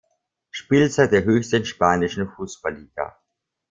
[0.49, 3.19] Spielzeit der höchsten spanischen Fußballliga.